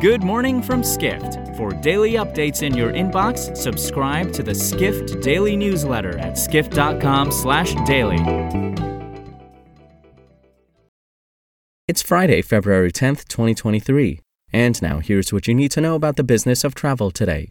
[0.00, 1.54] Good morning from Skift.
[1.58, 8.16] For daily updates in your inbox, subscribe to the Skift Daily newsletter at skift.com/daily.
[11.86, 14.20] It's Friday, February 10th, 2023.
[14.54, 17.50] And now here's what you need to know about the business of travel today.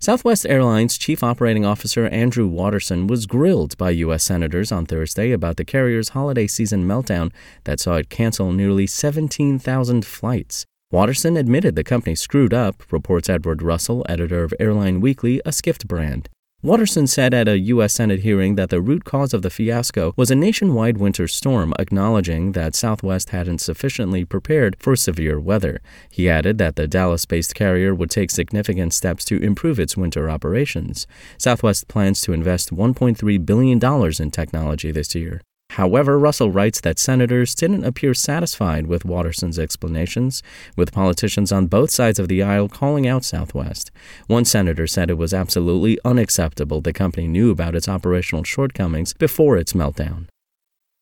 [0.00, 4.24] Southwest Airlines Chief Operating Officer Andrew Watterson was grilled by U.S.
[4.24, 7.30] senators on Thursday about the carrier's holiday season meltdown
[7.62, 10.66] that saw it cancel nearly 17,000 flights.
[10.94, 15.88] Watterson admitted the company screwed up, reports Edward Russell, editor of Airline Weekly, a Skift
[15.88, 16.28] brand.
[16.62, 17.94] Watterson said at a U.S.
[17.94, 22.52] Senate hearing that the root cause of the fiasco was a nationwide winter storm, acknowledging
[22.52, 25.80] that Southwest hadn't sufficiently prepared for severe weather.
[26.12, 30.30] He added that the Dallas based carrier would take significant steps to improve its winter
[30.30, 31.08] operations.
[31.38, 35.40] Southwest plans to invest $1.3 billion in technology this year.
[35.74, 40.40] However, Russell writes that senators didn't appear satisfied with Watterson's explanations,
[40.76, 43.90] with politicians on both sides of the aisle calling out Southwest.
[44.28, 49.56] One senator said it was absolutely unacceptable the company knew about its operational shortcomings before
[49.56, 50.28] its meltdown.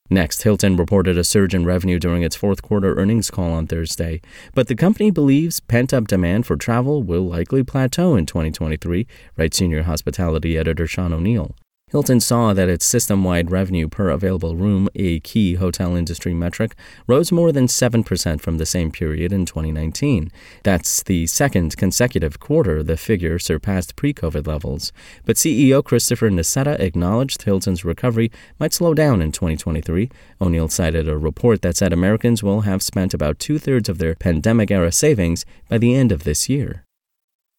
[0.08, 4.22] Next, Hilton reported a surge in revenue during its fourth quarter earnings call on Thursday,
[4.54, 9.58] but the company believes pent up demand for travel will likely plateau in 2023, writes
[9.58, 11.54] senior hospitality editor Sean O'Neill.
[11.92, 16.74] Hilton saw that its system wide revenue per available room, a key hotel industry metric,
[17.06, 20.32] rose more than 7% from the same period in 2019.
[20.62, 24.90] That's the second consecutive quarter the figure surpassed pre COVID levels.
[25.26, 30.08] But CEO Christopher Nassetta acknowledged Hilton's recovery might slow down in 2023.
[30.40, 34.14] O'Neill cited a report that said Americans will have spent about two thirds of their
[34.14, 36.86] pandemic era savings by the end of this year.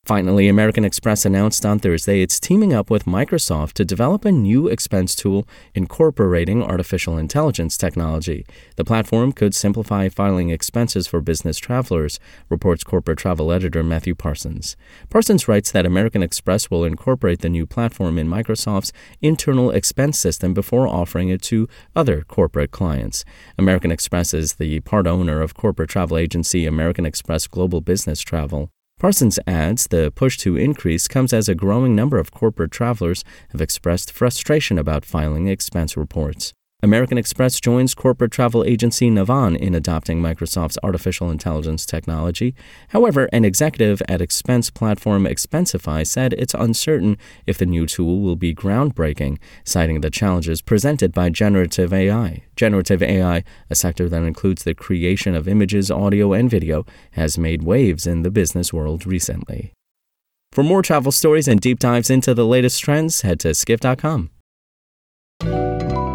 [0.05, 4.67] Finally, American Express announced on Thursday it's teaming up with Microsoft to develop a new
[4.67, 8.45] expense tool incorporating artificial intelligence technology.
[8.75, 14.75] The platform could simplify filing expenses for business travelers, reports corporate travel editor Matthew Parsons.
[15.09, 20.53] Parsons writes that American Express will incorporate the new platform in Microsoft's internal expense system
[20.53, 23.23] before offering it to other corporate clients.
[23.57, 28.69] American Express is the part owner of corporate travel agency American Express Global Business Travel.
[29.03, 33.59] Parsons adds the push to increase comes as a growing number of corporate travelers have
[33.59, 36.53] expressed frustration about filing expense reports.
[36.83, 42.53] American Express joins corporate travel agency Navan in adopting Microsoft's artificial intelligence technology.
[42.89, 47.17] However, an executive at expense platform Expensify said it's uncertain
[47.47, 52.43] if the new tool will be groundbreaking, citing the challenges presented by generative AI.
[52.57, 57.63] Generative AI, a sector that includes the creation of images, audio, and video, has made
[57.63, 59.71] waves in the business world recently.
[60.51, 64.32] For more travel stories and deep dives into the latest trends, head to skift.com.